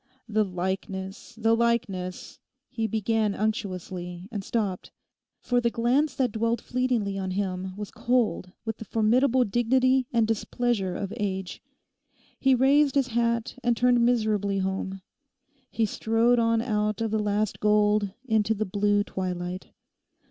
'The 0.27 0.43
likeness, 0.43 1.35
the 1.35 1.55
likeness!' 1.55 2.39
he 2.69 2.87
began 2.87 3.35
unctuously, 3.35 4.27
and 4.31 4.43
stopped, 4.43 4.89
for 5.39 5.61
the 5.61 5.69
glance 5.69 6.15
that 6.15 6.31
dwelt 6.31 6.59
fleetingly 6.59 7.19
on 7.19 7.29
him 7.29 7.75
was 7.77 7.91
cold 7.91 8.51
with 8.65 8.77
the 8.77 8.85
formidable 8.85 9.45
dignity 9.45 10.07
and 10.11 10.27
displeasure 10.27 10.95
of 10.95 11.13
age. 11.17 11.61
He 12.39 12.55
raised 12.55 12.95
his 12.95 13.09
hat 13.09 13.53
and 13.63 13.77
turned 13.77 14.03
miserably 14.03 14.57
home. 14.57 15.03
He 15.69 15.85
strode 15.85 16.39
on 16.39 16.63
out 16.63 16.99
of 16.99 17.11
the 17.11 17.19
last 17.19 17.59
gold 17.59 18.09
into 18.27 18.55
the 18.55 18.65
blue 18.65 19.03
twilight. 19.03 19.67